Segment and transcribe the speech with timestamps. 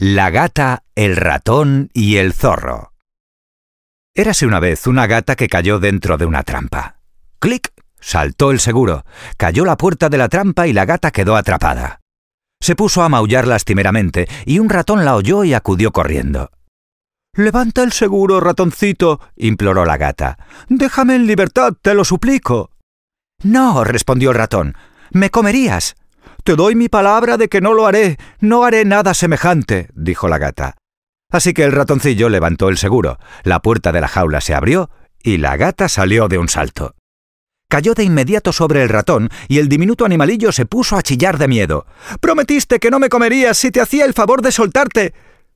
[0.00, 2.92] La gata, el ratón y el zorro.
[4.14, 7.00] Érase una vez una gata que cayó dentro de una trampa.
[7.40, 7.72] ¡Clic!
[7.98, 9.04] Saltó el seguro,
[9.36, 11.98] cayó la puerta de la trampa y la gata quedó atrapada.
[12.60, 16.52] Se puso a maullar lastimeramente y un ratón la oyó y acudió corriendo.
[17.34, 20.38] Levanta el seguro, ratoncito, imploró la gata.
[20.68, 22.70] Déjame en libertad, te lo suplico.
[23.42, 24.76] No, respondió el ratón.
[25.10, 25.96] Me comerías.
[26.44, 30.38] Te doy mi palabra de que no lo haré, no haré nada semejante, dijo la
[30.38, 30.76] gata.
[31.30, 34.90] Así que el ratoncillo levantó el seguro, la puerta de la jaula se abrió
[35.22, 36.94] y la gata salió de un salto.
[37.70, 41.48] Cayó de inmediato sobre el ratón y el diminuto animalillo se puso a chillar de
[41.48, 41.84] miedo.
[42.20, 45.12] Prometiste que no me comerías si te hacía el favor de soltarte.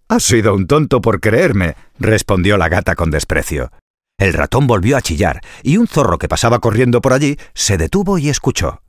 [0.08, 3.72] Has sido un tonto por creerme, respondió la gata con desprecio.
[4.18, 8.18] El ratón volvió a chillar y un zorro que pasaba corriendo por allí se detuvo
[8.18, 8.81] y escuchó.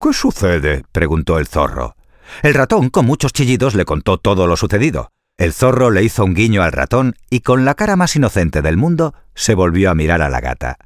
[0.00, 0.84] ¿Qué sucede?
[0.92, 1.96] preguntó el zorro.
[2.42, 5.10] El ratón, con muchos chillidos, le contó todo lo sucedido.
[5.36, 8.76] El zorro le hizo un guiño al ratón y con la cara más inocente del
[8.76, 10.78] mundo se volvió a mirar a la gata.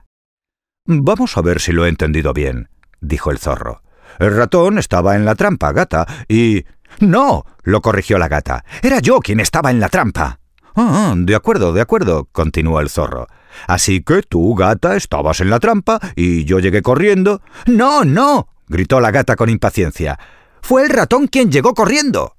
[0.86, 3.82] Vamos a ver si lo he entendido bien, dijo el zorro.
[4.18, 6.64] El ratón estaba en la trampa, gata, y...
[7.00, 8.64] No, lo corrigió la gata.
[8.82, 10.40] Era yo quien estaba en la trampa.
[10.74, 13.26] Ah, de acuerdo, de acuerdo, continuó el zorro.
[13.66, 17.42] Así que tú, gata, estabas en la trampa y yo llegué corriendo.
[17.66, 20.18] No, no, gritó la gata con impaciencia.
[20.62, 22.36] Fue el ratón quien llegó corriendo.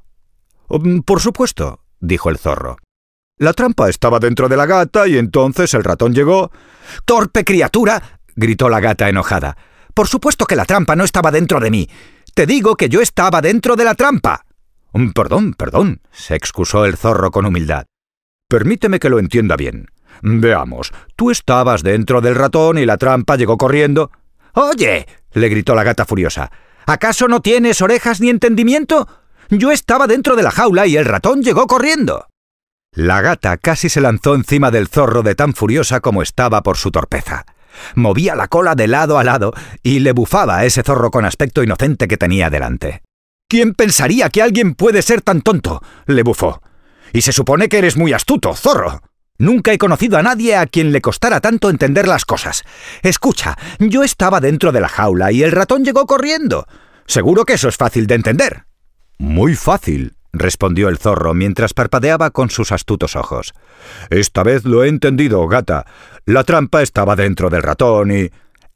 [0.68, 2.78] Mm, por supuesto, dijo el zorro.
[3.38, 6.52] La trampa estaba dentro de la gata y entonces el ratón llegó.
[7.06, 8.20] ¡Torpe criatura!
[8.36, 9.58] gritó la gata enojada.
[9.94, 11.90] Por supuesto que la trampa no estaba dentro de mí.
[12.34, 14.46] Te digo que yo estaba dentro de la trampa.
[14.94, 17.86] Mm, perdón, perdón, se excusó el zorro con humildad.
[18.48, 19.88] Permíteme que lo entienda bien.
[20.22, 24.12] Veamos, tú estabas dentro del ratón y la trampa llegó corriendo.
[24.54, 26.52] Oye, le gritó la gata furiosa.
[26.86, 29.08] ¿Acaso no tienes orejas ni entendimiento?
[29.50, 32.28] Yo estaba dentro de la jaula y el ratón llegó corriendo.
[32.96, 36.92] La gata casi se lanzó encima del zorro de tan furiosa como estaba por su
[36.92, 37.46] torpeza.
[37.96, 41.64] Movía la cola de lado a lado y le bufaba a ese zorro con aspecto
[41.64, 43.02] inocente que tenía delante.
[43.50, 45.82] ¿Quién pensaría que alguien puede ser tan tonto?
[46.06, 46.62] le bufó.
[47.12, 49.02] Y se supone que eres muy astuto, zorro.
[49.40, 52.64] Nunca he conocido a nadie a quien le costara tanto entender las cosas.
[53.02, 56.68] Escucha, yo estaba dentro de la jaula y el ratón llegó corriendo.
[57.08, 58.66] Seguro que eso es fácil de entender.
[59.18, 63.54] Muy fácil, respondió el zorro mientras parpadeaba con sus astutos ojos.
[64.10, 65.86] Esta vez lo he entendido, gata.
[66.26, 68.30] La trampa estaba dentro del ratón y...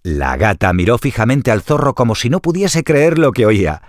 [0.03, 3.81] La gata miró fijamente al zorro como si no pudiese creer lo que oía.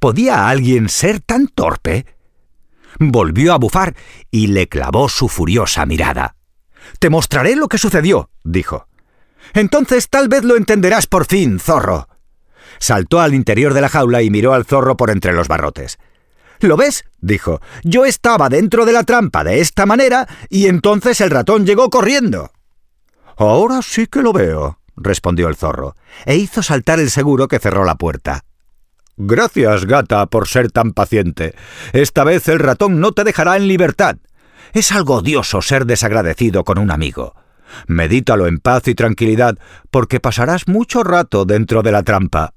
[0.00, 2.06] ¿Podía alguien ser tan torpe?
[2.98, 3.94] Volvió a bufar
[4.30, 6.36] y le clavó su furiosa mirada.
[6.98, 8.88] Te mostraré lo que sucedió, dijo.
[9.54, 12.08] Entonces tal vez lo entenderás por fin, zorro.
[12.78, 15.98] Saltó al interior de la jaula y miró al zorro por entre los barrotes.
[16.60, 17.04] ¿Lo ves?
[17.20, 17.60] dijo.
[17.82, 22.50] Yo estaba dentro de la trampa de esta manera y entonces el ratón llegó corriendo.
[23.36, 25.94] Ahora sí que lo veo, respondió el zorro,
[26.24, 28.44] e hizo saltar el seguro que cerró la puerta.
[29.20, 31.56] Gracias, gata, por ser tan paciente.
[31.92, 34.16] Esta vez el ratón no te dejará en libertad.
[34.72, 37.34] Es algo odioso ser desagradecido con un amigo.
[37.88, 39.58] Medítalo en paz y tranquilidad,
[39.90, 42.54] porque pasarás mucho rato dentro de la trampa.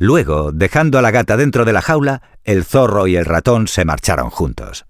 [0.00, 3.84] Luego, dejando a la gata dentro de la jaula, el zorro y el ratón se
[3.84, 4.84] marcharon juntos.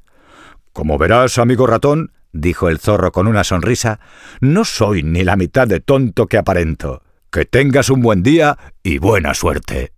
[0.72, 4.00] Como verás, amigo ratón, dijo el zorro con una sonrisa,
[4.40, 7.02] no soy ni la mitad de tonto que aparento.
[7.30, 9.97] Que tengas un buen día y buena suerte.